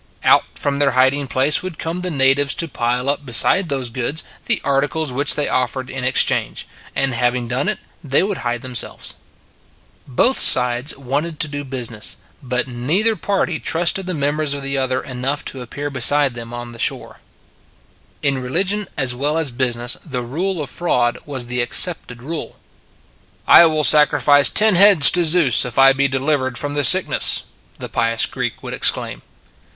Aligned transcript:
Out 0.23 0.45
from 0.55 0.79
their 0.79 0.93
hiding 0.97 1.27
place 1.27 1.61
would 1.61 1.77
come 1.77 2.01
the 2.01 2.09
natives 2.09 2.55
to 2.55 2.67
pile 2.67 3.07
up 3.07 3.23
beside 3.23 3.69
those 3.69 3.91
goods 3.91 4.23
the 4.47 4.59
articles 4.63 5.13
which 5.13 5.35
they 5.35 5.47
offered 5.47 5.91
in 5.91 6.03
exchange, 6.03 6.67
and 6.95 7.13
having 7.13 7.47
done 7.47 7.69
it 7.69 7.77
they 8.03 8.23
would 8.23 8.39
hide 8.39 8.63
them 8.63 8.73
selves. 8.73 9.13
Both 10.07 10.39
sides 10.39 10.97
wanted 10.97 11.39
to 11.41 11.47
do 11.47 11.63
business, 11.63 12.17
but 12.41 12.67
neither 12.67 13.15
party 13.15 13.59
trusted 13.59 14.07
the 14.07 14.15
members 14.15 14.55
of 14.55 14.63
the 14.63 14.75
other 14.75 15.03
enough 15.03 15.45
to 15.45 15.61
appear 15.61 15.91
beside 15.91 16.33
them 16.33 16.51
on 16.51 16.71
the 16.71 16.79
shore. 16.79 17.19
In 18.23 18.39
religion 18.41 18.87
as 18.97 19.13
well 19.13 19.37
as 19.37 19.51
business 19.51 19.97
the 20.03 20.23
rule 20.23 20.63
of 20.63 20.71
fraud 20.71 21.19
was 21.27 21.45
the 21.45 21.61
accepted 21.61 22.23
rule." 22.23 22.55
I 23.47 23.67
will 23.67 23.83
sacrifice 23.83 24.49
ten 24.49 24.73
heads 24.73 25.11
to 25.11 25.23
Zeus 25.23 25.63
if 25.63 25.77
I 25.77 25.93
be 25.93 26.07
delivered 26.07 26.57
from 26.57 26.73
this 26.73 26.89
sickness," 26.89 27.43
the 27.77 27.87
pious 27.87 28.25
Greek 28.25 28.63
would 28.63 28.73
exclaim. 28.73 29.21